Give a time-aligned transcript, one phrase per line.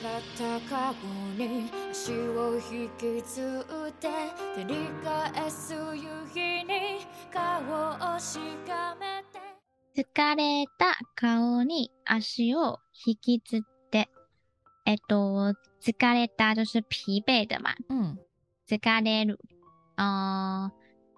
[0.00, 4.08] た過去に足を引きずって
[4.54, 9.40] 照り返す夕日に顔をしかめて。
[9.96, 13.60] 疲れた顔に足を引きずっ
[13.90, 14.10] て。
[14.84, 18.18] えっと疲れた就是疲惫的嘛嗯
[18.68, 19.38] 疲れる。
[19.96, 20.72] あ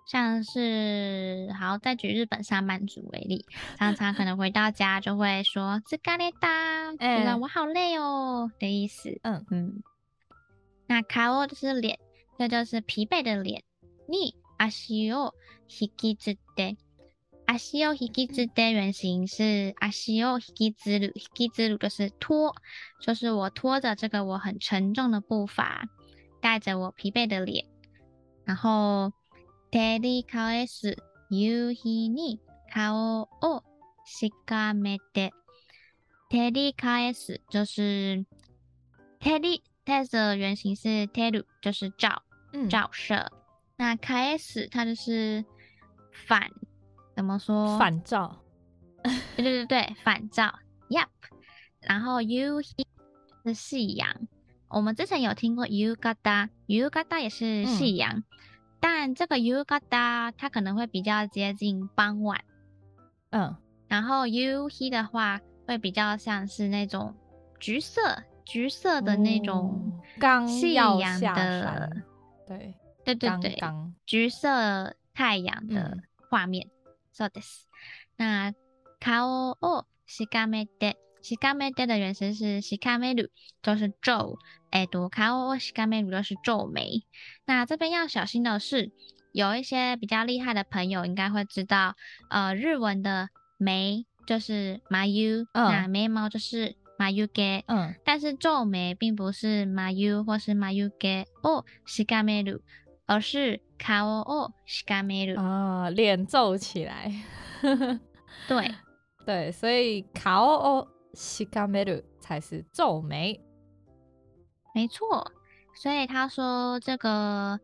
[0.08, 3.46] 像是好，再举日本上班族为例，
[3.78, 9.82] 常常可能回到家就会说疲れた，觉得我好累哦的意思，嗯嗯，
[10.88, 12.00] 那颜就是脸，
[12.38, 13.64] 这就是疲惫的脸，
[14.08, 15.34] に足を
[15.68, 16.78] 引きずって。
[17.46, 22.56] 阿西欧希基兹的原型是阿西欧希基兹鲁，希基兹鲁就是拖，
[23.02, 25.86] 就是我拖着这个我很沉重的步伐，
[26.42, 27.66] 带着我疲惫的脸。
[28.46, 29.12] 然后，
[29.72, 30.96] テリカエス
[31.30, 32.40] 夕日に
[32.76, 33.28] 颜を
[34.06, 35.32] しかめて，
[36.30, 38.26] テリカエス就是
[39.20, 42.22] テリ，它的原型是テル，就是照，
[42.54, 43.32] 嗯，照射。
[43.78, 45.44] 那カエス它就是
[46.28, 46.52] 反。
[47.16, 47.78] 怎么说？
[47.78, 48.42] 反照，
[49.36, 50.60] 对对对对，反照，
[50.90, 51.06] Yep。
[51.80, 54.28] 然后 U 是夕阳，
[54.68, 58.24] 我们之前有听过 U 嘎达，U 嘎达也是夕阳，嗯、
[58.80, 62.44] 但这个 U 嘎达它可能会比较接近傍晚，
[63.32, 63.56] 嗯。
[63.88, 67.16] 然后 U 黑的话会比较像是那种
[67.60, 71.92] 橘色，橘色的那种刚夕阳的，
[72.48, 75.98] 对对对对，刚刚橘色太阳的
[76.30, 76.68] 画面。
[76.68, 76.70] 嗯
[77.16, 77.70] そうです。
[78.18, 78.54] 那
[79.00, 83.30] 颜をしかめて，しかめて的原型是しかめる，
[83.62, 84.40] 就是皱。
[84.72, 87.04] 哎，读颜をしかめる就是皱眉。
[87.46, 88.92] 那这边要小心的是，
[89.32, 91.96] 有一些比较厉害的朋友应该会知道，
[92.30, 97.64] 呃，日文的眉就是眉，嗯、那眉毛就是眉毛。
[97.68, 99.94] 嗯，但是皱眉并不是眉
[100.24, 100.90] 或是眉毛
[101.44, 102.62] をしかめる，
[103.06, 103.62] 而是。
[103.86, 107.12] 颜をしかめる啊，脸皱起来。
[108.48, 108.72] 对
[109.26, 113.42] 对，所以颜をしかめる才是皱眉。
[114.78, 115.32] 没错，
[115.76, 117.60] 所以他说这个，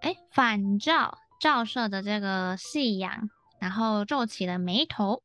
[0.00, 5.22] 哎，反照照射的这个夕阳，然后皱起了眉头。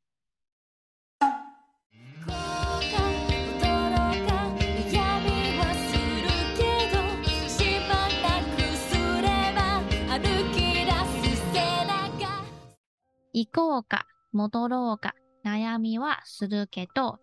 [13.34, 15.14] 行こうか、戻ろうか、
[15.46, 17.20] 悩みはするけど，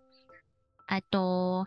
[0.87, 1.67] 哎，都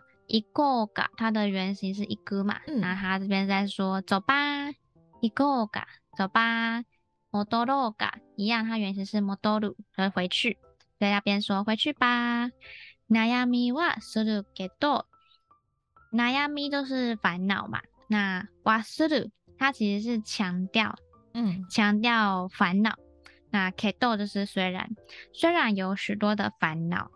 [0.52, 4.72] こうか，它的原型是行く嘛，嗯、然后他这边在说走吧，
[5.20, 5.84] 行こうか，
[6.16, 6.84] 走吧，
[7.30, 10.58] 戻ろうか，一样，它原型是戻る，就是回去，
[10.98, 12.50] 所以那边说回去吧。
[13.08, 15.04] 悩みはするけど，
[16.12, 20.94] 悩み都是烦恼嘛，那はする，它其实是强调，
[21.32, 22.94] 嗯，强调烦恼。
[23.50, 24.90] 那 kedo 就是虽然，
[25.32, 27.10] 虽然有许多的烦恼，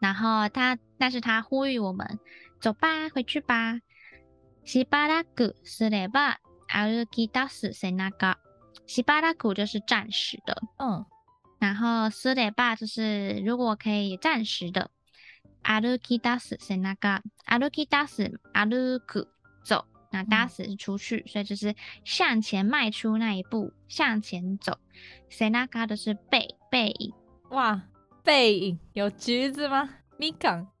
[0.00, 2.18] 然后他， 但是他呼吁我们
[2.60, 3.80] 走吧，回去吧。
[4.64, 6.38] しばらくすれば
[6.68, 8.36] 歩き出す背中，
[8.86, 11.04] しばらく就是暂时的，嗯，
[11.60, 14.90] 然后すれば就是如果可以暂时的，
[15.62, 19.28] 歩き出す背中，歩き出す歩く
[19.64, 19.86] 走。
[20.12, 24.78] 那打死是出去，嗯、所以就是向前迈出那一步，向前走。
[25.28, 27.12] 背中的是背背影，
[27.50, 27.82] 哇，
[28.22, 29.90] 背影有橘子吗？
[30.18, 30.66] みか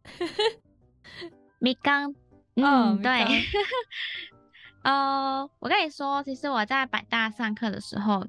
[1.60, 2.14] みかん，
[2.56, 3.24] 嗯，对。
[4.82, 8.24] 呃，我跟你说，其实我在百大上课的时候，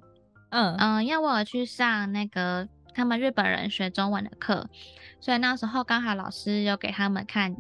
[0.50, 4.68] 嗯嗯、呃，因为我有去上那个他们日本人学中文的课，
[5.20, 7.56] 所以那时候刚好老师有给他们看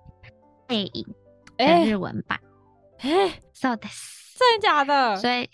[0.68, 1.06] 背影
[1.58, 2.40] 的日文版。
[3.00, 5.16] 欸哎，so this 真的假的？
[5.18, 5.48] 所以，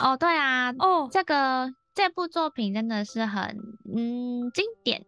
[0.00, 3.56] 哦，对啊，哦， 这个这部作品真的是很
[3.94, 5.02] 嗯经典，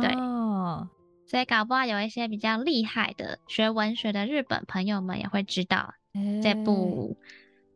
[0.00, 0.88] 对，哦，
[1.29, 5.93] 所以搞不好有一些比较厉害的学文学的日本朋友们也会知道
[6.41, 7.15] 这部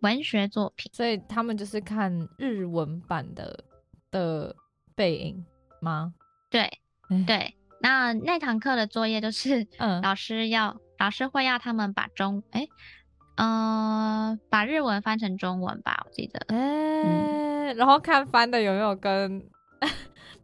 [0.01, 3.63] 文学作品，所以他们就是看日文版的
[4.09, 4.55] 的
[4.95, 5.45] 背影
[5.79, 6.13] 吗？
[6.50, 6.79] 对，
[7.27, 12.67] 对，那那堂课的作业就是，嗯，老师要、嗯、老师会要他们把中，哎。
[13.35, 16.39] 呃，把日文翻成中文吧，我记得。
[16.50, 19.41] 嗯、然后看翻的有没有跟《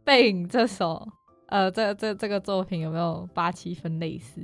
[0.02, 1.06] 背影》这首，
[1.50, 4.40] 呃，这这这个作品有没有八七分类似？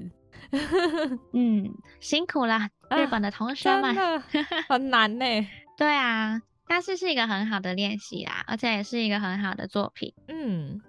[1.33, 4.19] 嗯，辛苦了，日本的同学们，啊、
[4.69, 5.25] 很难呢。
[5.77, 10.13] 对啊，但是是一个很好的练习啦，而且也是一个很好的作品。
[10.29, 10.83] 嗯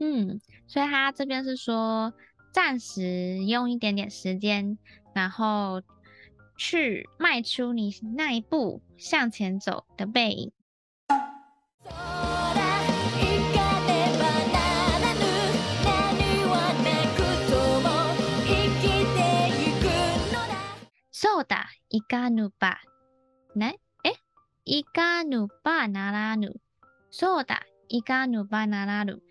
[0.00, 2.12] 嗯，所以他这边是说，
[2.52, 4.76] 暂时用一点点时间，
[5.14, 5.82] 然后。
[6.60, 10.50] 去迈出你那一步向前走的背影。
[21.17, 22.79] そうだ、行かぬば。
[23.55, 24.15] ね、诶、
[24.65, 26.59] 行かぬばならぬ。
[27.11, 29.21] そうだ、行かぬばならぬ。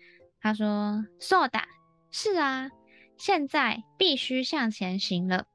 [0.41, 1.63] 他说：そうだ，
[2.11, 2.69] 是啊，
[3.17, 5.45] 现在必须向前行了。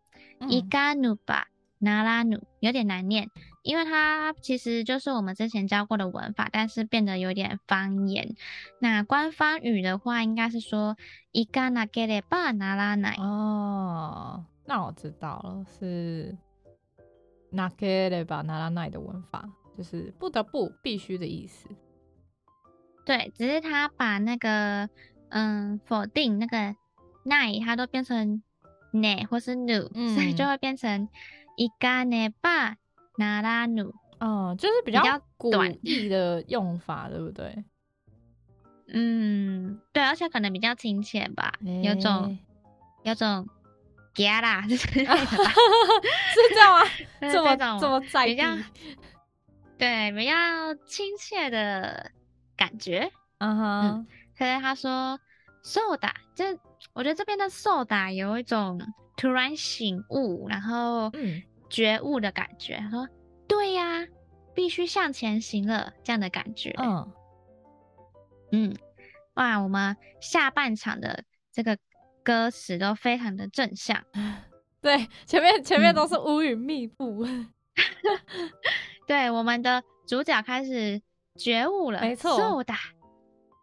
[0.40, 1.46] 行かぬば。
[1.80, 3.28] 那拉努有点难念，
[3.62, 8.34] 因为它其实就是我们之前教过的文法，但是变得有点方言。
[8.80, 10.96] 那官方语的话，应该是说
[11.30, 13.14] 伊嘎那给勒巴那拉奈。
[13.20, 16.37] 哦， 那我知道了，是
[17.49, 21.69] 那给勒巴那拉奈的文法，就是不得不、必须的意思。
[23.05, 24.89] 对，只是他把那个
[25.29, 26.75] 嗯否定那个
[27.23, 28.41] 奈，它都变成
[28.91, 31.07] 奈或是努，嗯、所以就会变成。
[31.55, 32.77] 一个呢吧，
[33.15, 37.63] 那拉努，哦，就是比较古意的用法，对不对？
[38.89, 42.35] 嗯，对，而且可能比较亲切吧，欸、有种
[43.03, 43.47] 有种
[44.13, 45.05] 嘎啦， 就是 是
[46.49, 46.85] 这样吗？
[47.21, 48.35] 这么这么在意，
[49.77, 50.33] 对，比较
[50.85, 52.11] 亲切的
[52.55, 53.11] 感觉。
[53.39, 54.07] 嗯哼，
[54.37, 55.19] 可是他说
[55.63, 56.45] soda，就
[56.93, 58.79] 我觉得这边的 soda 有一种。
[59.15, 61.11] 突然醒悟，然后
[61.69, 62.77] 觉悟的感觉。
[62.77, 63.07] 他、嗯、说
[63.47, 64.07] ：“对呀、啊，
[64.55, 66.73] 必须向前行了。”这样的感觉。
[66.79, 67.13] 嗯
[68.51, 68.75] 嗯，
[69.35, 71.23] 哇，我们下半场的
[71.53, 71.77] 这个
[72.22, 74.04] 歌词都非常的正向。
[74.80, 77.24] 对，前面前面都是乌云密布。
[77.24, 77.52] 嗯、
[79.06, 81.02] 对，我们的主角开始
[81.36, 82.00] 觉悟了。
[82.00, 82.38] 没错。
[82.38, 82.76] そうだ。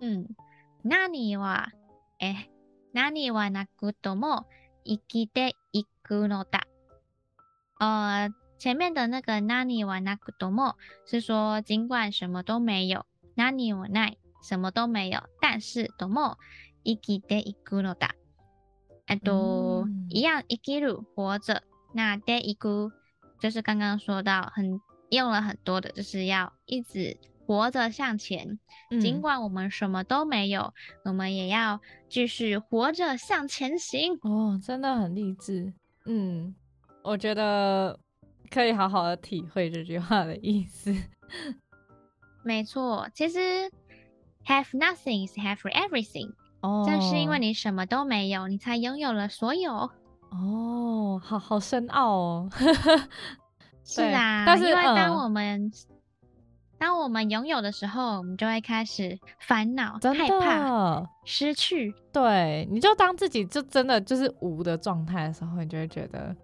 [0.02, 0.28] 嗯，
[0.84, 1.68] 何は
[2.20, 2.50] え、
[2.94, 4.46] 何はなくとも
[4.84, 6.64] 生きていくのだ。
[7.80, 10.76] 呃，前面的那个何はなくとも
[11.06, 13.06] 是说尽管什么都没有，
[13.36, 16.38] 何もない什么都没有，但是とも
[16.84, 18.16] 生きていくのだ。
[19.10, 21.64] 哎，都一样，生きる活着。
[21.94, 22.92] 那ていく
[23.40, 27.18] 就是刚刚说到很用了很多的，就是要一直。
[27.48, 28.58] 活着向前，
[29.00, 30.74] 尽管我们什么都没有，
[31.04, 31.80] 嗯、我们也要
[32.10, 34.18] 继续活着向前行。
[34.24, 35.72] 哦，真的很励志。
[36.06, 36.56] 嗯，
[37.04, 38.00] 我觉得
[38.50, 40.92] 可以好好的体会这句话的意思。
[42.44, 43.40] 没错，其实
[44.48, 46.34] have nothing is have everything。
[46.61, 49.91] 哦，正是因为你什么都没有，你才拥有了所有。
[50.31, 52.51] 哦，好好深奥哦。
[53.85, 55.73] 是啊，但是因为当我们、嗯
[56.81, 61.95] 当我们拥有的时候，我们就会开始烦恼、害怕失去。
[62.11, 66.35] 对，你就当自己就真的就是无的状态的时候，你就会觉得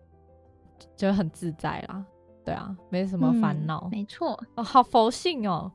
[0.95, 2.05] 就很自在啦。
[2.45, 3.81] 对啊，没什么烦恼。
[3.85, 4.39] 嗯、没错。
[4.57, 5.73] 哦，好佛性哦。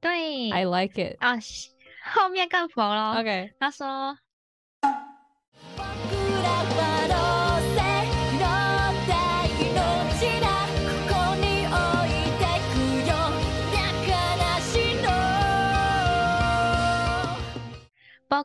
[0.00, 1.16] 对，I like it。
[1.20, 1.38] 啊、哦，
[2.13, 3.15] 后面更佛了。
[3.21, 4.17] OK，他说。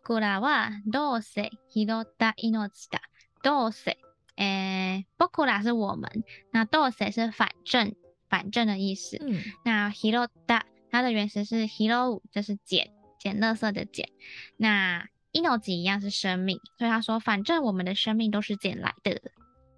[0.04, 3.00] 仆らはどうせ拾った命だ。
[3.42, 3.96] どうせ，
[4.36, 6.08] 诶，仆ら是我们，
[6.52, 7.94] 那どうせ是反正，
[8.30, 9.18] 反正的意思。
[9.20, 12.90] 嗯，那拾った它的原词是拾う，就是捡，
[13.23, 14.09] 捡垃圾的捡。
[14.57, 15.41] 那命
[15.79, 19.21] 一样是生命，所以他说，反正我们的生命都是捡来的。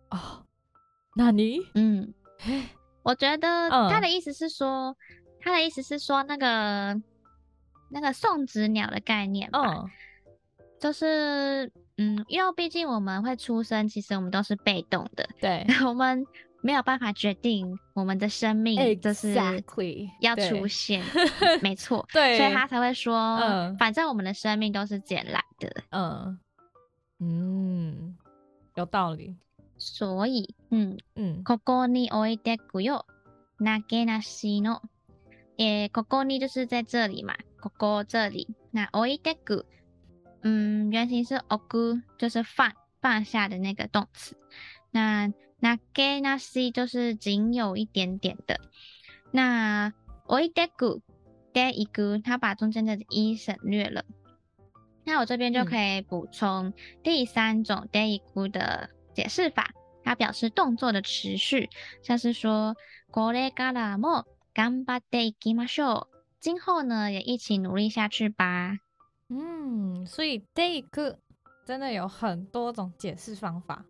[0.09, 0.45] 哦，
[1.15, 1.59] 那你？
[1.75, 2.13] 嗯，
[3.03, 4.95] 我觉得他的意思是说，嗯、
[5.39, 7.01] 他的意思是说那个。
[7.87, 9.89] 那个送子鸟的概念吧，哦、
[10.79, 16.25] 就是嗯，因为毕竟我们会出生，其实我们都是被动的，对， 我们
[16.64, 21.60] 没有办法决定我们的生命就是要出现，Exactly.
[21.62, 26.38] 没错，对，所以他才会说，嗯、反正我们的生命都是捡来的，嗯
[27.18, 28.16] 嗯，
[28.74, 29.36] 有道理，
[29.78, 33.04] 所以嗯嗯，ここに置いてくよ、
[33.58, 34.80] なけなしの，
[35.56, 37.34] 诶，ここに就是在这里嘛。
[37.60, 39.64] ここ这里，那置いてく，
[40.42, 42.72] 嗯，原型是置く，就是放
[43.02, 44.34] 放下的那个动词。
[44.90, 48.60] 那 那给那西就是仅有一点点的。
[49.32, 49.92] 那
[50.26, 51.00] おいでく
[51.52, 54.04] でいく，他把中间的一省略了。
[55.04, 56.72] 那我这边就可以补充
[57.02, 59.70] 第三种でいく的解释法，
[60.04, 61.68] 它表示动作的持续，
[62.02, 62.76] 像是说
[63.10, 66.16] これからも顽张っていきましょう。
[66.38, 68.78] 今后呢，也一起努力下去吧。
[69.28, 71.16] 嗯，所以でいく
[71.66, 73.84] 真的有很多种解释方法。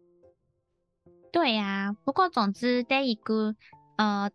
[1.35, 3.55] 对呀、啊，不过总之でいく，
[3.97, 4.31] 呃，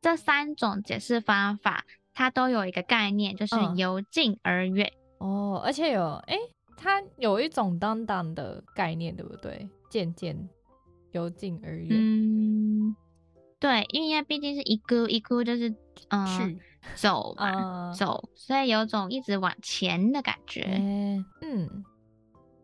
[0.00, 4.92] 这三种解释方法，它都有一个概念，就是由近而远。
[5.18, 6.38] 嗯、哦，而且有，诶，
[6.76, 9.68] 它有一种当当的概念，对不对？
[9.88, 10.48] 渐渐
[11.12, 11.88] 由近而远。
[11.90, 12.96] 嗯，
[13.58, 15.70] 对，因为毕竟是一个一个，就是
[16.08, 16.24] 嗯。
[16.24, 16.58] 呃去
[16.96, 20.62] 走嘛，uh, 走，所以有种一直往前的感觉。
[20.62, 21.84] 欸、嗯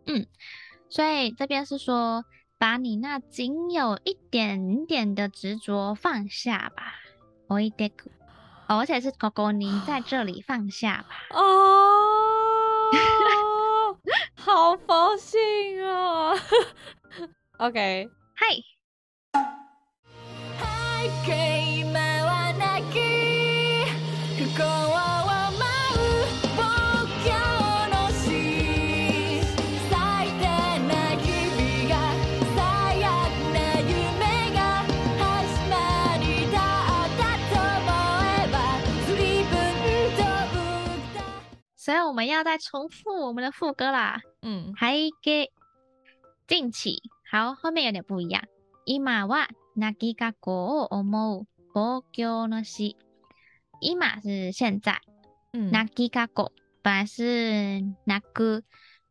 [0.06, 0.26] 嗯，
[0.88, 2.24] 所以这边是说，
[2.62, 6.94] 把你那仅有一点点的执着放下吧。
[7.48, 8.10] おいでく，
[8.66, 11.16] 而且是狗狗，你在这里放下吧。
[11.30, 12.90] 哦，
[14.34, 16.38] 好佛性哦。
[17.58, 18.46] OK，嗨。
[41.82, 44.20] 所以我们要再重复我们的副歌啦。
[44.42, 45.50] 嗯，还给
[46.46, 48.42] 近期，好，后面有点不一样。
[48.84, 52.96] 今は泣きかごを思う东京の日。
[53.80, 55.00] 今是现在，
[55.52, 56.50] 嗯，泣きかご
[56.82, 58.62] 本来是泣く，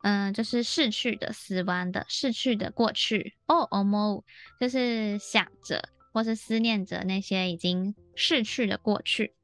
[0.01, 3.35] 嗯，就是逝去的、死亡的、逝去的过去。
[3.47, 4.23] 哦，思う
[4.59, 9.35] 就是想着或是思念着那些已经逝去的过去。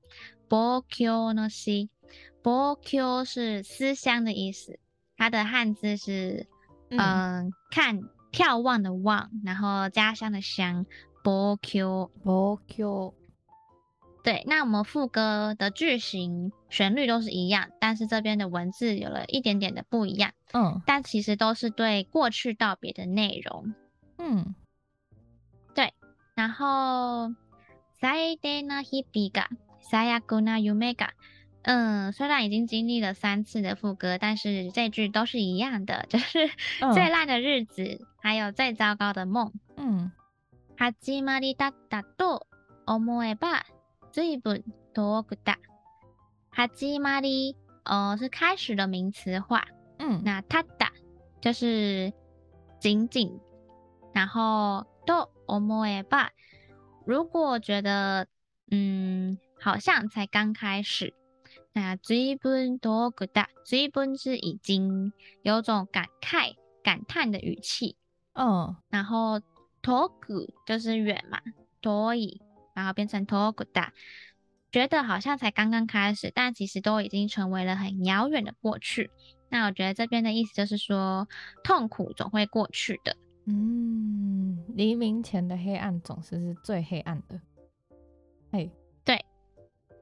[0.49, 1.89] 东京の日。
[2.41, 4.79] 东京是思乡的意思，
[5.17, 6.47] 它的汉字是
[6.89, 10.85] 嗯、呃、看眺望的望，然后家乡的乡。
[11.23, 13.13] 东京，东京。
[14.23, 20.31] 对，那我们副歌的句型旋律都是一样，但是这边的文字有了一点点的不一样。
[20.51, 23.73] 嗯，但其实都是对过去道别的内容。
[24.17, 24.53] 嗯，
[25.73, 25.93] 对。
[26.35, 27.33] 然后，
[27.99, 29.47] 最低な日々が
[29.81, 31.11] 最悪な梦が。
[31.63, 36.49] 嗯，虽然已经经历了三次的副歌，但是这句都是一样的， 就是
[36.93, 39.53] 最烂的日子，嗯、还有最糟糕的梦。
[39.77, 40.11] 嗯，
[40.77, 42.45] 始まりだったと
[42.85, 43.61] 思えば
[44.11, 44.63] 随分
[44.93, 45.55] 远くだ。
[46.51, 49.63] 始まり，呃，是开始的名词化。
[49.99, 50.89] 嗯，那たった
[51.39, 52.11] 就是
[52.81, 53.39] 仅仅，
[54.13, 56.27] 然后と思えば，
[57.05, 58.27] 如果觉得
[58.69, 61.13] 嗯，好像才刚开始。
[61.77, 65.11] 那随分远くだ，随分是已经，
[65.41, 67.95] 有种感慨、感叹的语气。
[68.33, 69.39] 嗯，然后
[69.81, 71.39] 远く就是远嘛，
[71.81, 72.41] 远い，
[72.75, 73.89] 然后变成远くだ，
[74.71, 79.09] 觉得好像才刚刚开始，但其实都已经成为了很遥远的过去。
[79.49, 81.27] 那我觉得这边的意思就是说，
[81.63, 83.17] 痛苦总会过去的。
[83.45, 87.41] 嗯，黎明前的黑暗总是是最黑暗的。
[88.51, 88.71] 嘿，
[89.03, 89.25] 对，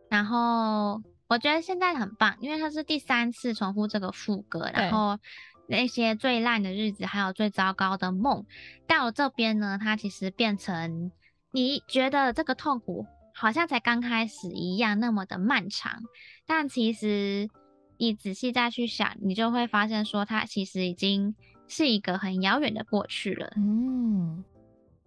[0.09, 1.01] 然后。
[1.28, 5.18] 我觉得现在很棒，因为它是第三次重复这个副歌，然后
[5.66, 8.45] 那些最烂的日子，还有最糟糕的梦，
[8.87, 11.11] 到这边呢，它其实变成
[11.50, 16.00] 你觉得这个痛苦好像才刚开始一样，那么的漫长，
[16.47, 17.49] 但其实
[17.99, 21.35] 你仔细再去想，你就会发现说，它其实已经
[21.66, 23.52] 是一个很遥远的过去了。
[23.56, 24.45] 嗯，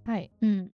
[0.03, 0.69] 嗨，嗯。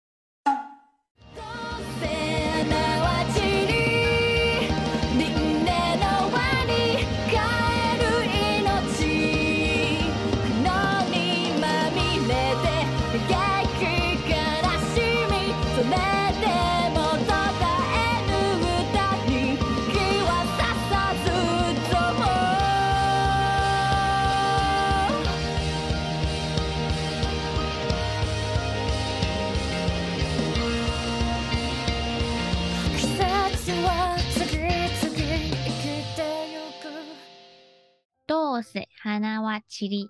[38.54, 40.08] どうせ花は散り、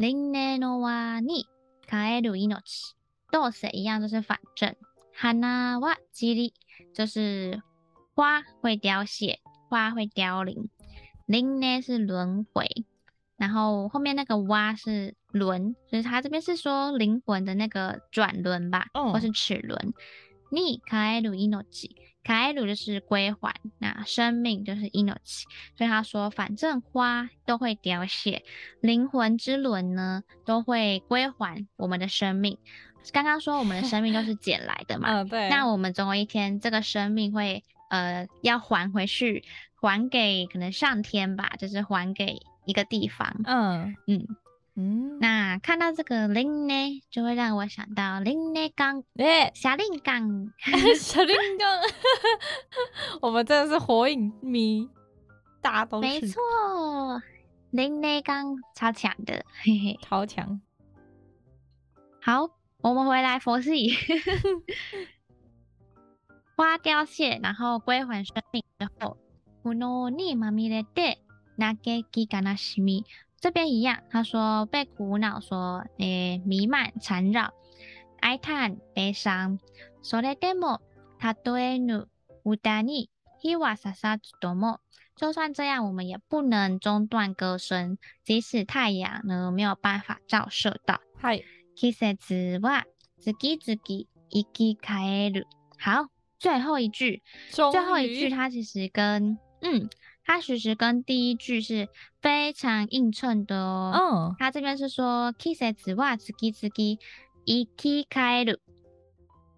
[0.00, 1.46] 铃音の轮に
[1.88, 2.96] 帰る命。
[3.30, 4.74] どうせ一样就是反正。
[5.14, 6.54] 花は散り
[6.92, 7.62] 就是
[8.16, 9.38] 花会凋谢，
[9.70, 10.70] 花会凋零。
[11.26, 12.66] 铃音是轮回，
[13.36, 19.94] 然后后面那个蛙是轮，就是它这边是说灵魂的那个转轮吧，嗯、或是齿轮。
[20.50, 21.62] 你卡鲁伊诺
[22.27, 25.45] 奇，卡鲁就是归还，那生命就是伊诺奇，
[25.77, 28.43] 所以他说反正花都会凋谢，
[28.81, 32.57] 灵魂之轮呢都会归还我们的生命。
[33.13, 35.47] 刚刚说我们的生命都是捡来的嘛， 嗯，对。
[35.49, 39.45] 那我们总有一天这个生命会呃要还回去，
[39.81, 43.33] 还给可能上天吧，就是还给一个地方。
[43.45, 44.27] 嗯嗯。
[44.76, 50.50] 嗯嗯，那看到这个林呢，就会让我想到林内港，哎，小林港，
[50.98, 51.68] 小林港，
[53.20, 54.88] 我们真的是火影迷，
[55.60, 56.08] 大都是。
[56.08, 56.40] 没错，
[57.70, 60.62] 林内港超强的，嘿嘿，超强。
[62.22, 62.48] 好，
[62.80, 63.94] 我们回来佛系，
[66.56, 69.18] 花凋谢，然后归还生命之后，
[69.62, 71.18] このにまみれて
[71.58, 71.76] 叹
[72.10, 73.04] き悲しみ。
[73.40, 77.50] 这边一样，他说被苦恼所诶弥漫缠绕，
[78.20, 79.58] 哀叹悲伤。
[80.00, 80.80] それでも
[81.18, 82.06] たとえぬ
[82.44, 83.10] 歌に
[83.40, 84.78] 日は差さずとも，
[85.16, 91.00] 就算这样，我们也不能中断歌声，即使太阳呢没有办法照射到。
[91.18, 91.42] 嗨，
[91.74, 92.84] 季节は
[93.18, 95.46] 次々生き返る。
[95.78, 99.88] 好，最后一句，终于最后一句，它其实跟嗯。
[100.26, 101.88] 它其实跟第一句是
[102.20, 103.92] 非常映衬的哦。
[104.32, 106.98] 嗯，它这边是说季节は次々
[107.44, 108.58] 生き返る，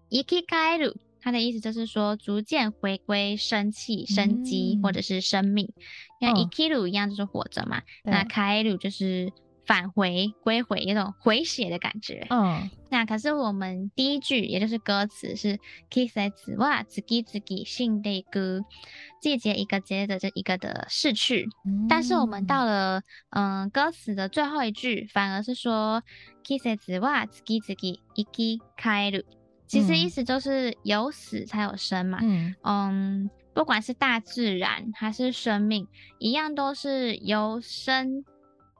[0.09, 5.71] 生き返る，它的意思就是说逐渐回归生气、生机、嗯、或者是生命。
[6.19, 9.31] 像生きる一样就是活着嘛，嗯、那返る就是。
[9.65, 12.27] 返回归回，一种回血的感觉。
[12.29, 18.63] 嗯，那可是我们第一句，也就是歌词是季节は次々死んでいく，
[19.19, 21.47] 季节一个接着一个的逝去。
[21.65, 23.01] 嗯、但是我们到了
[23.31, 26.03] 嗯歌词的最后一句，反而是说
[26.43, 29.23] 季节は次々生き返る，
[29.67, 32.19] 其实意思就是有死才有生嘛。
[32.21, 35.87] 嗯，嗯，不管是大自然还是生命，
[36.19, 38.23] 一样都是由生。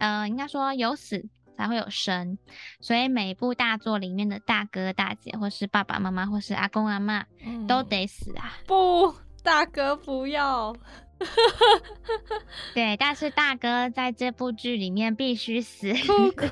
[0.01, 2.39] 呃，应该说有死才会有生，
[2.81, 8.57] 所以每一部大作里面的大哥大姐，或是爸爸妈妈，或是阿公阿嬷，嗯、都得死啊！
[8.67, 10.75] 不，大哥不要。
[12.73, 15.93] 对，但是大哥在这部剧里面必须死。
[15.93, 16.47] 哭哭，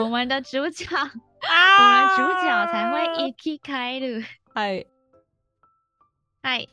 [0.02, 4.22] 我们的主角， 啊、我们主角才会一起开路。
[4.54, 4.86] 嗨，
[6.42, 6.66] 嗨，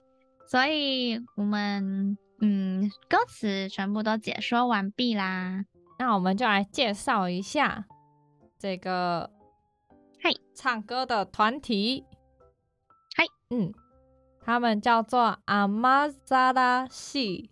[0.47, 2.17] 所以我们。
[2.47, 5.65] 嗯，歌词全部都解说完毕啦，
[5.97, 7.85] 那我们就来介绍一下
[8.59, 9.31] 这个
[10.21, 12.05] 嗨唱歌的团体，
[13.15, 13.73] 嗨，嗯，
[14.41, 17.49] 他们叫做阿玛扎拉系。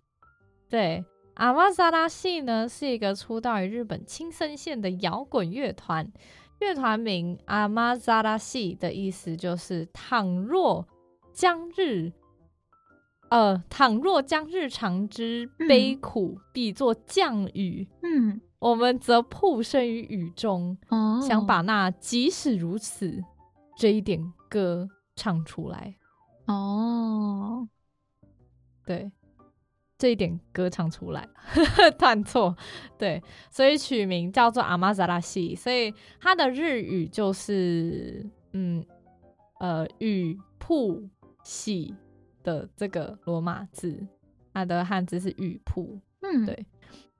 [0.70, 1.04] 对，
[1.34, 6.12] 阿玛扎拉系呢是一个出道于日本青森县的摇滚乐团，
[6.60, 10.86] 乐团名阿玛扎拉系的意思就是倘若
[11.32, 12.12] 将日。
[13.34, 23.24] 呃，倘若将日常之悲苦比作降雨，嗯，我们则曝身于雨中，哦，想把那即使如此
[23.76, 25.96] 这一点歌唱出来。
[26.46, 27.68] 哦，
[28.86, 29.10] 对，
[29.98, 31.28] 这一点歌唱出来，
[31.98, 32.56] 断错，
[32.96, 33.20] 对，
[33.50, 38.86] 所以取名叫做阿玛扎拉西，所以它的日语就是，嗯，
[39.58, 41.10] 呃，雨瀑
[41.42, 41.92] 喜。
[42.44, 44.06] 的这个罗马字，
[44.52, 46.00] 它的汉字是雨瀑。
[46.20, 46.64] 嗯，对。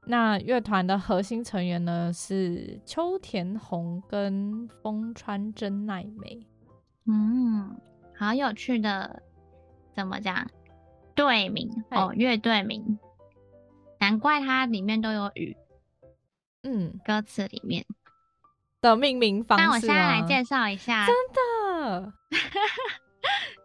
[0.07, 6.47] 那乐团的核心成员呢是秋田红跟风川真奈美。
[7.07, 7.75] 嗯，
[8.15, 9.23] 好有趣的，
[9.95, 10.47] 怎么讲？
[11.15, 12.99] 队名哦，乐队名，
[13.99, 15.57] 难怪它里面都有雨。
[16.65, 17.87] 嗯，歌词里面
[18.81, 19.65] 的命名方式。
[19.65, 22.13] 那我现在来介绍一下，真的。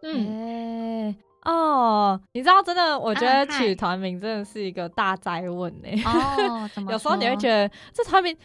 [0.02, 0.26] 嗯。
[0.26, 5.88] 欸哦，你知道，真的，我觉得取团名真的是一个大灾问呢。
[6.04, 6.68] 哦？
[6.90, 8.36] 有时候你会觉得这团名，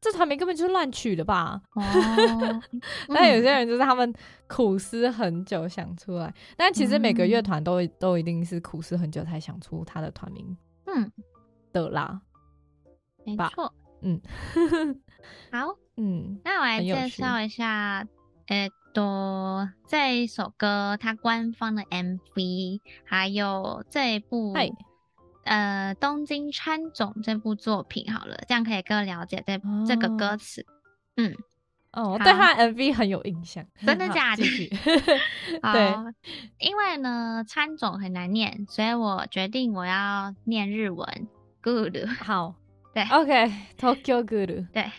[0.00, 1.60] 这团名根本就是乱取的吧？
[1.74, 1.82] 哦。
[3.14, 4.12] 但有些人就是他们
[4.48, 10.56] 苦思很久想出来，但其实每个乐团都都一定是苦思很久才想出他的团名。
[10.86, 11.10] 嗯。
[11.72, 12.20] 的啦。
[13.24, 13.72] 没错。
[14.00, 14.20] 嗯。
[15.50, 15.76] 好。
[15.96, 16.40] 嗯。
[16.44, 18.06] 那我来介绍一下，
[18.48, 18.70] 诶。
[18.92, 24.54] 多这一首歌，它官方的 MV，还有这一部.
[25.44, 29.88] 呃，东京喰种这部作品，好了，这样可以更了解这、oh.
[29.88, 30.64] 这个歌词。
[31.16, 31.34] 嗯，
[31.90, 34.44] 哦，我对他 MV 很有印象，真的 假的？
[35.60, 35.92] 好对，
[36.60, 41.28] 因为呢，川种很难念，所以我决定我要念日文。
[41.60, 42.54] Good，好，
[42.94, 44.68] 对，OK，Tokyo Ghoul。
[44.70, 44.92] 对，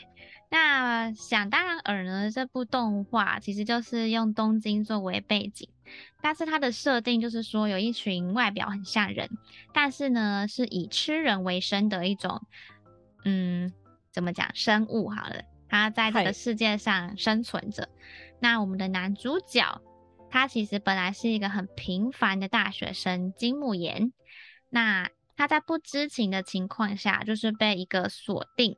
[0.54, 5.68] 那想当然尔呢，这部动画其实就是用东京作为背景，
[6.22, 9.28] 但是它的设定就是说有一群外表很像人，
[9.74, 12.39] 但是呢是以吃人为生的一种，
[13.26, 13.74] 嗯，
[14.12, 17.89] 怎么讲生物好了，它在这个世界上生存着。
[18.39, 19.82] 那我们的男主角，
[20.30, 24.13] 他其实本来是一个很平凡的大学生金木研，
[24.70, 25.10] 那。
[25.36, 28.78] 他在不知情的情况下，就是被一个锁定，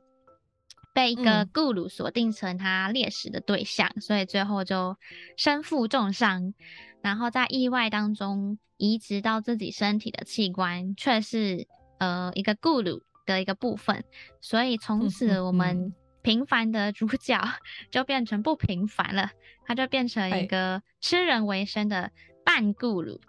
[0.96, 4.96] 被一个咕噜锁定成他猎食的对象，嗯，所以最后就
[5.36, 6.54] 身负重伤，
[7.02, 14.04] 然后在意外当中移植到自己身体的器官却是呃一个咕噜的一个部分，
[14.40, 17.38] 所以从此我们平凡的主角
[17.92, 19.32] 就变成不平凡了，
[19.66, 22.10] 他就变成一个吃人为生的
[22.42, 23.20] 半咕噜。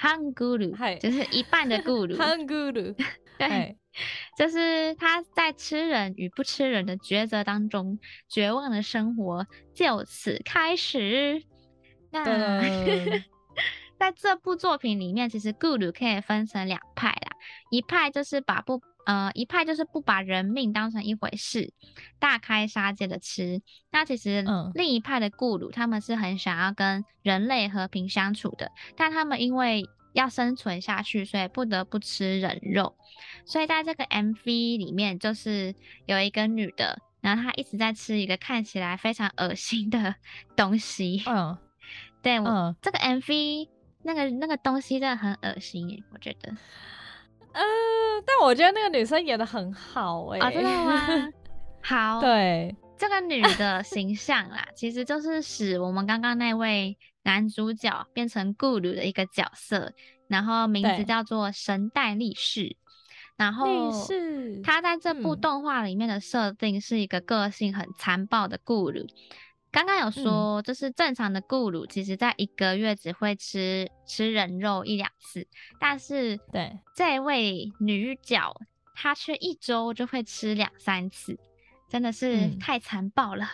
[0.00, 2.14] 半咕噜，就是一半的咕噜。
[2.16, 2.94] 半咕噜，
[3.36, 3.76] 对，
[4.36, 11.42] 就是他在吃人与不吃人的抉择当中，绝望的生活就此开始。
[12.10, 12.24] 那
[13.98, 17.32] 在这部作品里面，其实咕噜可以分成两派啦，
[17.70, 21.72] 一派就是把不呃，一派就是不把人命当成一回事，
[22.20, 23.60] 大开杀戒的吃。
[23.90, 32.96] 那其实另一派的咕噜，他们是很想要跟人类和平相处的，但他们因为要生存下去，所以不得不吃人肉。
[33.44, 35.74] 所以在这个 MV 里面，就是
[36.06, 40.14] 有一个女的，然后她一直在吃一个看起来非常恶心的
[40.56, 41.22] 东西。
[41.26, 41.56] 嗯，
[42.22, 43.68] 对，我、嗯、这个 MV
[44.02, 46.52] 那个那个东西真的很恶心耶，我觉得。
[47.52, 50.50] 嗯、呃，但我觉得那个女生演的很好哎、哦。
[50.50, 51.28] 真的吗？
[51.82, 52.20] 好。
[52.20, 59.92] 对，这个女的形象啦，其实就是使我们刚刚那位男主角变成顾鲁的一个角色，
[60.28, 62.76] 然后名字叫做神代力士。
[63.36, 63.92] 然后
[64.64, 69.06] 他在这部动画里面的设定是一个个性很残暴的顾鲁。
[69.70, 75.46] 刚刚有说，就是正常的咕噜，其实在一个月只会吃吃人肉一两次，
[75.78, 76.80] 但是对。
[76.96, 78.56] 这位女角，
[78.94, 81.38] 她却一周就会吃两三次，
[81.88, 83.46] 真的是太残暴了，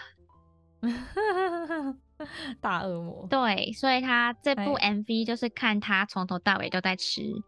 [0.81, 2.00] 嗯、
[2.61, 3.27] 大恶魔。
[3.29, 7.42] 对，所以他这部 MV 就是看他从头到尾都在吃一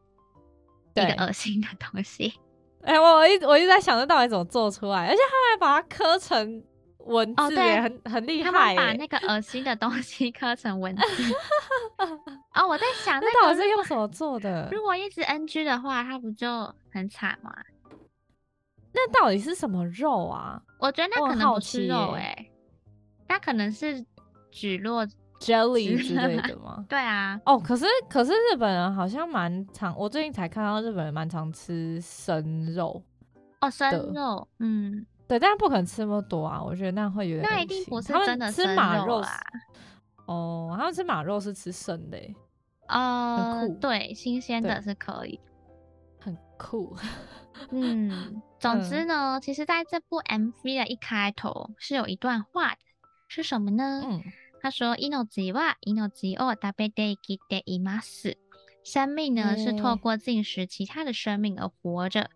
[0.95, 2.33] 个恶心的东西。
[2.83, 6.65] 哎、欸，我一我一直在想，这到底怎么做出来，而且他还把它刻成。
[7.07, 11.03] 文字也很、哦、很厉害，他把那个恶心的东西 刻成文字。
[12.53, 14.69] 哦，我在想，那到底是用什么做的？
[14.73, 17.55] 如果一直 NG 的话，他不就很惨吗？
[18.93, 20.61] 那到底是什么肉啊？
[20.81, 22.51] 我觉得那可能不是肉、欸，哎，
[23.29, 24.05] 那可能是
[24.53, 26.85] 蒟蒻 jelly 之类的吗？
[26.89, 27.41] 对啊。
[27.45, 33.03] 哦，可是可是日本人好像蛮常，我最近才看到日本人蛮常吃生肉。
[33.61, 35.07] 哦，生肉，嗯。
[35.29, 36.63] 对，但是不可能吃那么多啊！
[36.63, 37.51] 我觉得那会有点。
[37.51, 38.65] 那一定不是真的生
[39.05, 39.41] 肉啊！
[40.27, 42.17] 哦，他们吃马肉是吃生的，
[42.87, 43.81] 呃，很酷。
[43.81, 45.41] 对，新鲜的是可以，
[46.21, 46.97] 很酷。
[47.71, 52.79] 嗯，总 之呢，嗯、其实在这部 MV 的一开头是有一段话的，
[53.28, 54.04] 是什么呢？
[54.06, 54.24] 嗯，
[54.62, 58.36] 他说：“命は命を食べて生きています。”
[58.84, 62.30] 生命呢、嗯、是透过进食其他的生命而活着。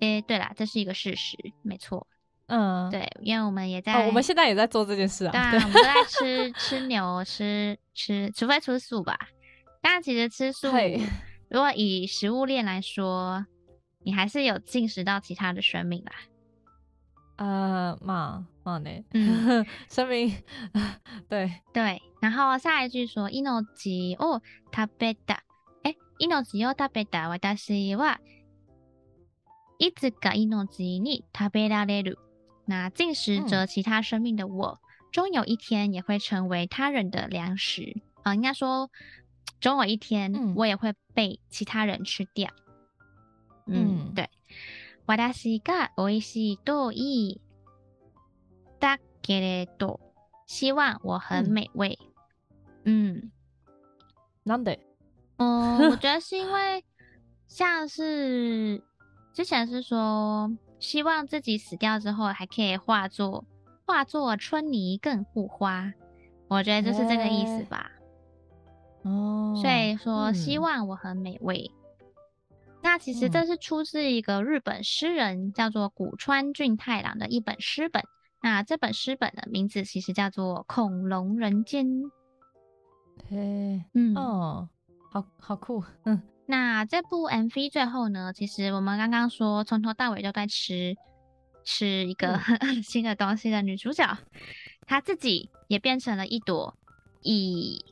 [0.00, 2.06] 诶，对啦，这是一个事实，没错。
[2.46, 5.30] 嗯，对，因为我们也在，哦，我们现在也在做这件事啊。
[5.30, 9.16] 对啊，对，我们都在吃吃 牛，吃吃，除非吃素吧。
[9.80, 10.68] 但其实吃素，
[11.48, 13.46] 如果以食物链来说，
[14.02, 16.12] 你还是有进食到其他的生命啦。
[17.38, 20.32] 呃，嘛嘛呢，嗯， 生命，
[21.28, 22.00] 对对。
[22.20, 24.40] 然后下一句说，命を
[24.72, 25.38] 食べた，
[25.82, 28.20] 诶，命を食べた私は
[29.78, 32.18] いつか命に食べられる。
[32.66, 34.78] 那进食着其他生命的我，
[35.12, 38.34] 终、嗯、有一天也会成为他人的粮食啊！
[38.34, 38.88] 应该说，
[39.60, 42.48] 终有一天我也会被其他人吃掉。
[43.66, 44.30] 嗯，嗯对。
[45.08, 47.40] 私が美味しいといい
[48.80, 50.00] だけれど，
[50.46, 51.98] 希望我很美味。
[52.84, 53.30] 嗯，
[54.44, 54.78] なんで？
[55.38, 56.84] 嗯， 我觉得是因为
[57.48, 58.82] 像是
[59.32, 60.50] 之前是说。
[60.80, 63.46] 希望自己死掉之后还可以化作
[63.86, 65.94] 化作春泥更护花，
[66.46, 67.90] 我觉得就是这个意思吧。
[69.02, 71.70] 哦、欸，所以说希望我很美味。
[72.79, 78.03] 嗯、那其实这是出自一个日本诗人叫做古川俊太郎的一本诗本。
[78.41, 81.85] 那这本诗本的名字其实叫做《恐龙人间》。
[83.29, 84.69] 嘿，嗯，哦，
[85.11, 86.21] 好好酷，嗯。
[86.45, 90.95] 那这部 MV 最后呢，其实我们刚刚说从头到尾都在吃，
[91.65, 92.39] 吃一个
[92.81, 94.17] 新的东西的女主角，
[94.87, 96.75] 她自己也变成了一朵
[97.21, 97.85] 以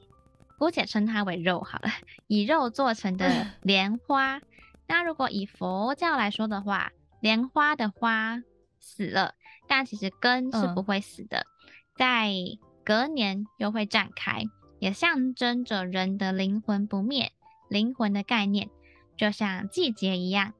[0.57, 1.89] 姑且称它为肉好了，
[2.27, 4.39] 以肉做成的 莲花。
[4.87, 8.41] 那如果以佛教来说的话，莲花的花
[8.79, 9.35] 死了，
[9.67, 11.45] 但其实根是不会死的，
[11.95, 12.31] 在
[12.85, 14.43] 隔年又会绽开，
[14.79, 17.33] 也象征着人的灵魂不灭。
[17.69, 18.69] 灵魂的概念
[19.17, 20.53] 就像季节一样，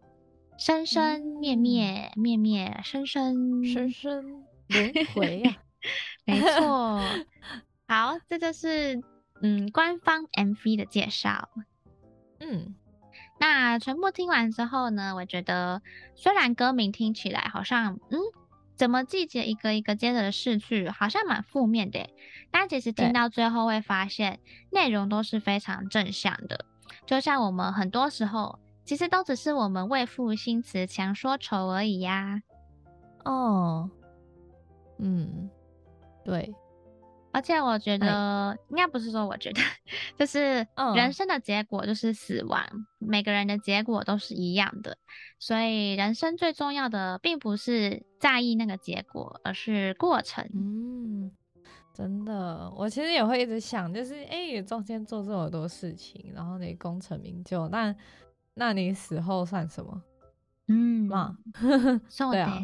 [0.58, 5.56] 生生灭灭，灭灭生生，生生轮回呀。
[6.26, 7.00] 没错。
[7.88, 9.02] 好，这就是
[9.42, 11.50] 嗯官方 MV 的介绍。
[12.40, 12.76] 嗯。
[13.40, 15.82] 那全部听完之后呢，我觉得
[16.16, 18.20] 虽然歌名听起来好像，嗯，
[18.76, 22.10] 怎么季节一个一个接着的逝去，好像蛮负面的，
[22.52, 24.40] 但其实听到最后会发现
[24.72, 26.66] 内容都是非常正向的。
[27.06, 32.42] 就像我们很多时候，其实都只是我们为赋新词强说愁而已呀。
[33.24, 33.90] 哦，
[34.98, 35.50] 嗯，
[36.24, 36.54] 对。
[37.38, 39.62] 而且我觉得，应该不是说我觉得，
[40.18, 42.60] 就是人生的结果就是死亡，
[42.98, 44.98] 每个人的结果都是一样的，
[45.38, 50.50] 所以人生最重要的并不是在意那个结果，而是过程。
[50.56, 51.32] 嗯，
[51.94, 57.96] 真的，我其实也会一直想，就是哎，中间做这么多事情，然后你功成名就，那
[58.56, 60.02] 那你死后算什么？
[60.70, 61.38] 嗯，嘛，
[62.32, 62.60] 对啊，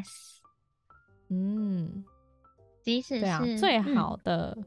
[1.30, 2.04] 嗯。
[2.84, 4.58] 即使是对啊，最好的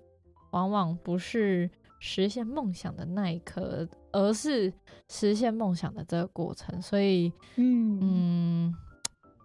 [0.51, 4.73] 往往不是实现梦想的那一刻，嗯、而是
[5.09, 6.81] 实现梦想的这个过程。
[6.81, 8.75] 所以，嗯嗯，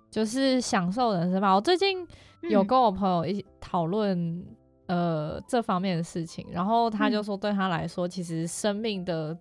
[0.10, 1.54] 就是享受人生吧。
[1.54, 2.08] 我最近
[2.50, 4.46] 有跟我朋友一起讨论
[4.88, 9.38] 呃这方面的事情，然后他就说，对他来说，其实生命的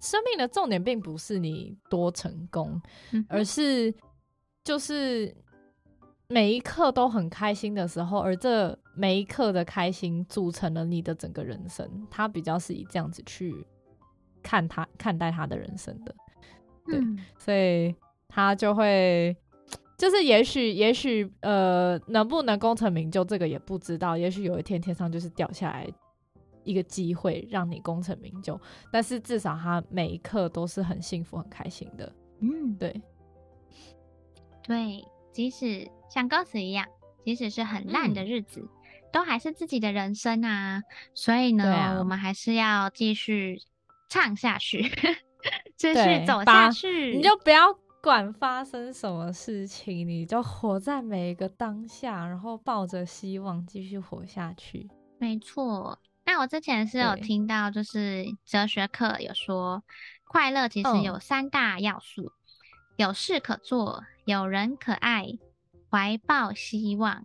[0.00, 2.80] 生命的重点并不是你多成功，
[3.12, 3.92] 嗯、而是
[4.62, 5.36] 就是。
[6.30, 12.06] 每一刻都很开心的时候，而这每一刻的开心组成了你的整个人生。
[12.10, 13.66] 他比较是以这样子去
[14.42, 16.14] 看他看待他的人生的，
[16.84, 17.94] 对，嗯、所以
[18.28, 19.34] 他就会
[19.96, 25.88] 就是也许也许呃能不能功成名就这个也不知道，也许有一天天上就是掉下来
[26.62, 28.60] 一个机会让你功成名就，
[28.92, 33.00] 但是至少他每一刻都是很幸福很开心的，嗯，对，
[34.66, 35.02] 对，
[35.38, 35.88] 即使。
[36.10, 36.84] 像歌词一样，
[37.24, 38.68] 即使是很烂的日子，嗯、
[39.12, 40.82] 都还是自己的人生啊！
[41.14, 43.60] 所以呢，啊、我们还是要继续
[44.08, 44.82] 唱下去，
[45.76, 47.14] 继续走下去。
[47.14, 47.72] 你就不要
[48.02, 54.90] 管发生什么事情，你就活在每一个当下，然后抱着希望继续活下去。
[55.18, 56.00] 没错。
[56.24, 59.84] 那我之前是有听到，就是哲学课有说，
[60.26, 62.32] 快乐其实有三大要素：嗯、
[62.98, 65.26] 有事可做，有人可爱。
[65.90, 67.24] 怀抱希望，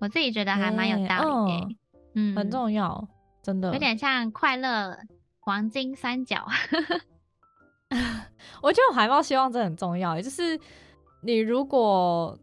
[0.00, 1.76] 我自己觉得还蛮有道理的，欸，
[2.14, 3.06] 嗯，很重要，
[3.42, 4.96] 真的，有点像快乐
[5.40, 6.46] 黄金三角。
[8.62, 10.58] 我觉得怀抱希望真的很重要，欸，就是
[11.22, 12.34] 你如果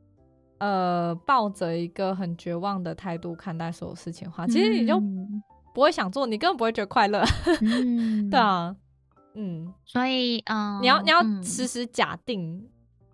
[0.59, 5.01] 呃抱着一个很绝望的态度看待所有事情的话，其实你就
[5.73, 7.23] 不会想做，你根本不会觉得快乐。
[7.63, 8.75] 嗯，对啊，
[9.35, 12.69] 嗯，所以嗯，你要你要时时假定。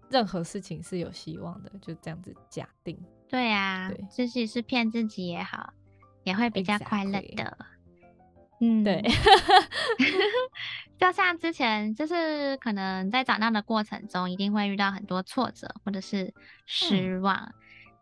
[0.10, 3.02] 任何事情是有希望的，就这样子假定。
[3.30, 5.72] 对啊，对，自己是骗自己也好，
[6.26, 7.58] 也会比较快乐的。
[8.60, 9.02] 嗯，对。
[11.00, 16.34] 就像之前，就是可能在长大的过程中，一定会遇到很多挫折或者是
[16.66, 17.54] 失望，嗯、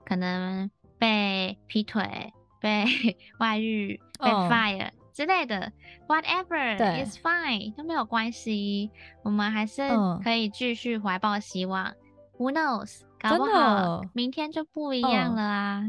[0.04, 2.86] 可能被劈腿、被
[3.38, 5.70] 外遇、被 fire、哦、之类的
[6.08, 8.90] ，whatever 对 is fine 都没有关系，
[9.22, 9.82] 我们还是
[10.24, 11.88] 可以继续怀抱希望。
[11.88, 11.96] 嗯
[12.38, 13.02] Who knows？
[13.20, 15.84] 搞不好明天就不一样了啊！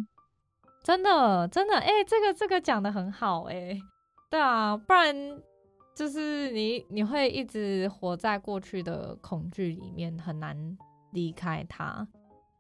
[0.83, 3.79] 真的，真的，哎、欸，这个这个讲的很好、欸，哎，
[4.29, 5.15] 对啊，不然
[5.95, 10.57] 就是你你会一直活在过去的恐惧里面，很难
[11.13, 12.05] 离开它。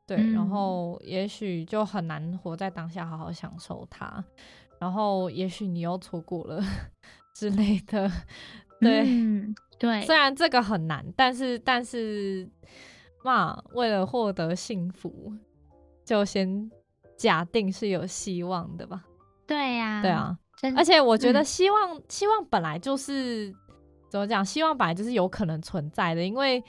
[0.06, 4.24] 对，嗯、然后也许就很难活在当下，好好享受它。
[4.80, 6.60] 然后也许你又错过了
[7.32, 8.10] 之类的，
[8.80, 10.02] 对、嗯、对。
[10.02, 12.50] 虽然这个很难，但是但是。
[13.22, 15.30] 嘛，为了获得幸福，
[16.06, 16.70] 就先
[17.18, 19.04] 假定是有希望的吧。
[19.46, 20.38] 对呀、啊，对啊，
[20.74, 23.54] 而且我觉得希望，嗯、希望本来就是
[24.08, 24.42] 怎么讲？
[24.42, 26.64] 希望本来就是有可能存在的，因为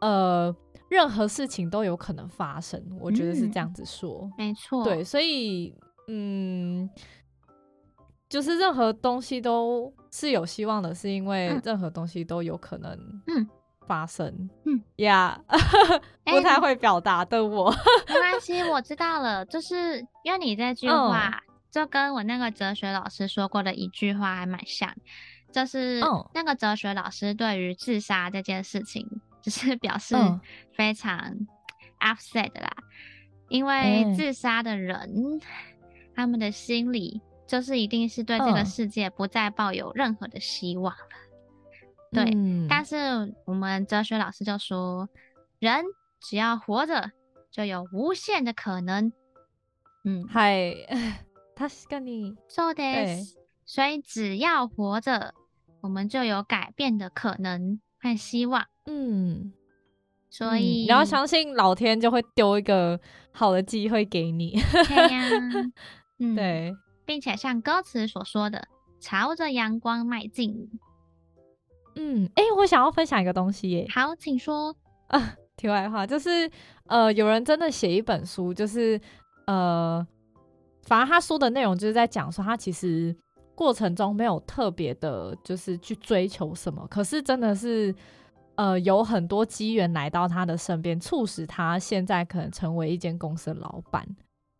[0.00, 0.54] 呃，
[0.88, 2.80] 任何事情都有可能发生。
[3.00, 4.84] 我觉得是这样子说，嗯、没错。
[4.84, 5.74] 对，所以
[6.06, 6.88] 嗯，
[8.28, 12.90] 就是任何东西都是有希望的，是因为任何东西都有可能，
[13.26, 13.48] 嗯。
[13.86, 14.50] 发生。
[14.66, 14.78] 嗯。
[14.96, 16.00] 呀，yeah,
[16.36, 17.70] 不太会表达的我，
[18.06, 24.94] 没关系，我知道了，就是因为你这句话、嗯、就跟我那个哲学老师说过的一句话还蛮像，
[25.50, 26.02] 就是
[26.34, 29.08] 那个哲学老师对于自杀这件事情，
[29.40, 30.14] 就是表示
[30.76, 31.34] 非常
[32.00, 32.84] upset 啦，嗯、
[33.48, 35.40] 因为自杀的人、嗯、
[36.14, 41.00] 他们的心里就是一定是对这个世界不再抱有任何的希望了。
[42.12, 45.08] 对，嗯、但是我们哲学老师就说，
[45.58, 45.84] 人
[46.20, 47.10] 只要活着，
[47.50, 49.12] 就有无限的可能。
[50.04, 50.74] 嗯，嗨，
[51.56, 52.84] 他是跟你说的，
[53.66, 55.34] 所以只要活着，
[55.80, 58.64] 我们就有改变的可能和希望。
[58.86, 59.52] 嗯，
[60.30, 62.98] 所以、嗯、你要相信老天就会丢一个
[63.32, 64.58] 好的机会给你。
[64.86, 65.22] 对呀，
[66.20, 66.74] 嗯，对，
[67.08, 68.68] 并且像歌词所说的，
[69.00, 70.68] 朝着阳光迈进。
[71.96, 73.86] 嗯，哎、欸，我想要分享一个东西耶。
[73.88, 74.76] 好，请说。
[75.06, 76.50] 啊， 题外话就是，
[76.84, 79.00] 呃，有人真的写一本书，就是，
[79.46, 80.06] 呃，
[80.82, 83.16] 反正他说的内容就是在讲说，他其实
[83.54, 87.94] 过程中没有特别的，就是去追求什么，可是真的是，
[88.56, 94.06] 呃，有很多机缘来到他的身边，促使他现在可能成为一间公司的老板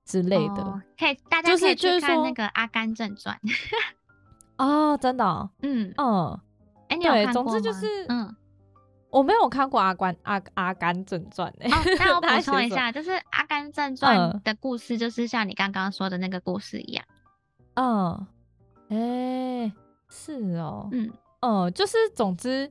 [0.09, 0.63] 之类的。
[0.63, 3.39] 哦、可以，大家可以去看那个《阿甘正传》。
[4.57, 6.41] 哦，真的、哦，嗯嗯。
[6.89, 7.51] 哎，你有看过吗？
[7.51, 8.35] 总之就是，嗯，
[9.11, 11.71] 我没有看过阿关《阿关阿阿甘正传》哎。
[11.71, 17.05] 哦，那 我补充一下，就是《阿甘正传》的故事，就是像你刚刚说的那个故事一样。
[17.75, 18.27] 嗯，
[18.89, 19.73] 哎、欸，
[20.09, 22.69] 是哦，嗯嗯，就是总之，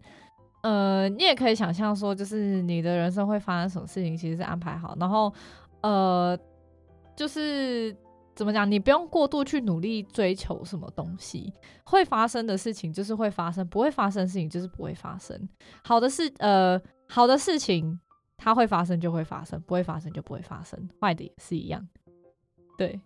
[0.63, 5.31] 呃，你也可以想象说，就是你的人生会发生什么事情，其实是安排好，然后，
[5.81, 6.37] 呃，
[7.17, 7.93] 就是。
[8.37, 8.69] 怎么讲？
[8.69, 11.51] 你不用过度去努力追求什么东西，
[11.83, 15.49] 会发生的事情就是会发生，不会发生的事情就是不会发生。
[15.83, 17.99] 好的事，呃，好的事情
[18.37, 20.87] 它会发生就会发生，不会发生就不会发生。
[21.01, 21.83] 坏的也是一样，
[22.77, 23.01] 对。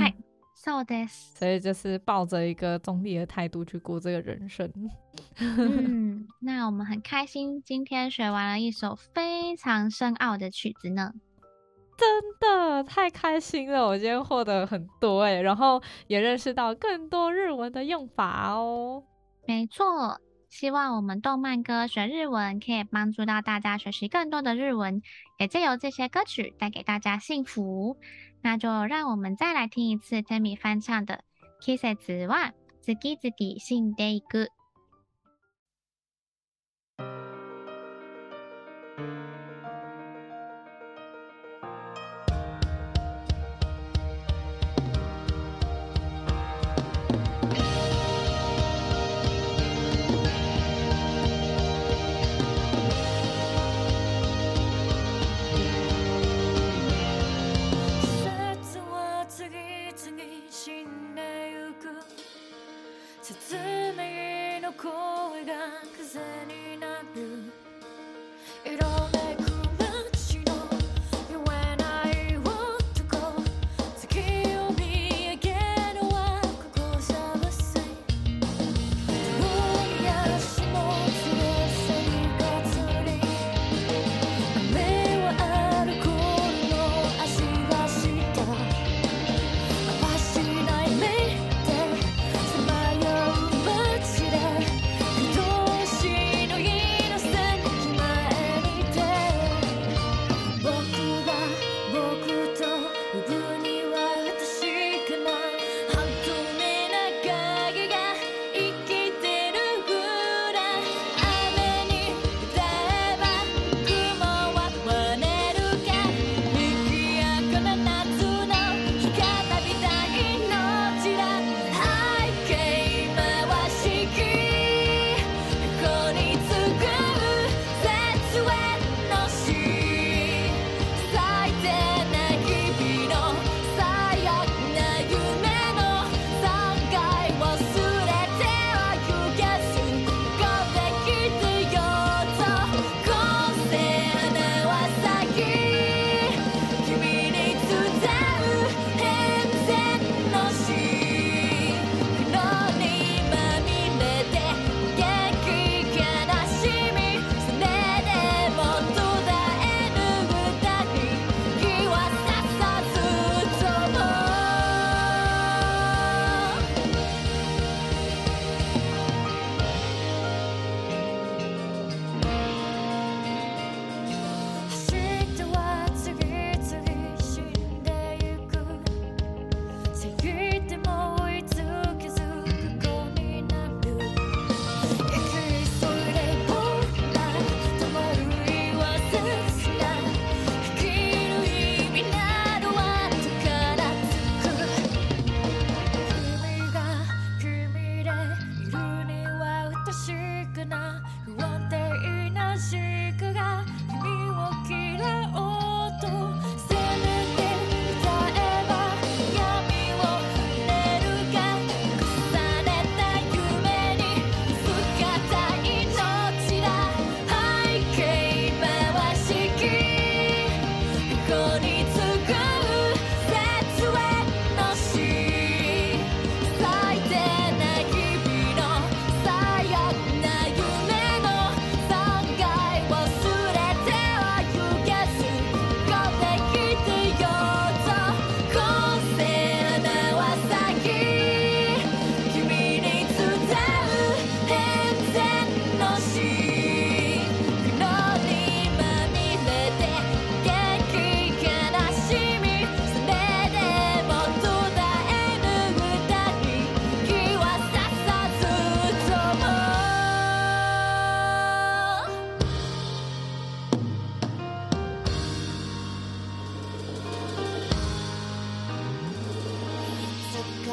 [0.00, 0.14] 嗨，
[0.56, 4.72] so this，所以就是抱着一个中立的态度去过这个人生。
[5.36, 11.12] 嗯，那我们很开心，今天学完了一首非常深奥的曲子呢。
[11.97, 13.85] 真的太开心了！
[13.85, 19.03] 我今天获得很多哎，然后也认识到更多日文的用法哦。
[19.45, 25.03] 没错，希望我们动漫歌学日文可以帮助到大家学习更多的日文，
[25.37, 27.97] 也借由这些歌曲带给大家幸福。
[28.41, 31.23] 那就让我们再来听一次 Temi 翻唱的《
[31.63, 34.47] 季节は次々死んでいく》。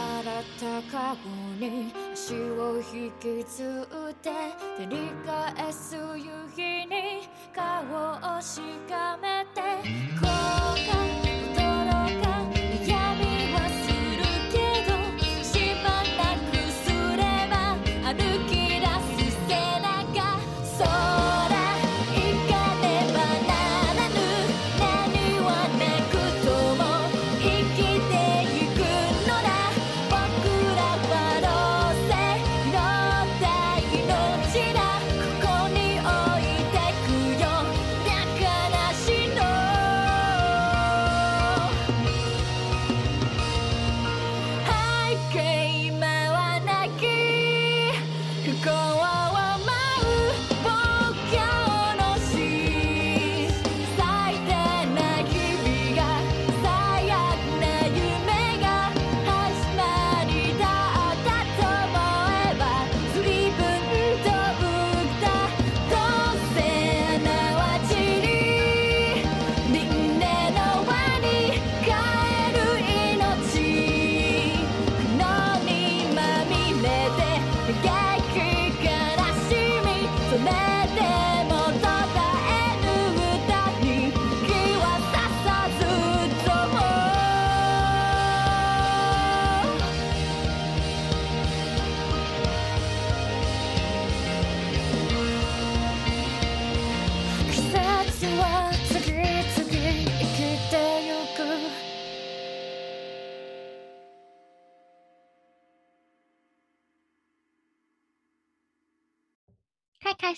[0.04, 1.30] 洗ったカゴ
[1.60, 4.30] に足を引きずって
[4.78, 9.62] 照り返す夕日に顔をしかめて
[10.20, 10.28] 後
[10.76, 11.03] 悔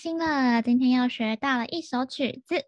[0.06, 2.64] 心了，今天又学到了一首曲子。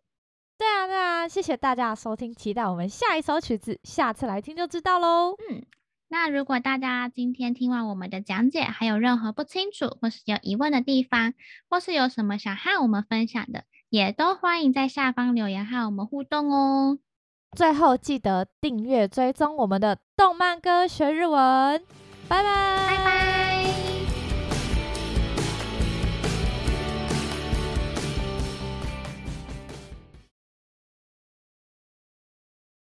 [0.58, 5.36] 对啊，对啊，谢谢大家的收听，期待我们下一首曲子，下次来听就知道喽。
[5.48, 5.62] 嗯，
[6.08, 11.36] 那如果大家今天听完我们的讲解，还有任何不清楚或是有疑问的地方，
[11.70, 16.98] 或是有什么想和我们分享的，也都欢迎在下方留言和我们互动哦。
[17.56, 21.84] 最后记得订阅追踪我们的动漫歌学日文，
[22.28, 23.97] 拜拜，拜拜。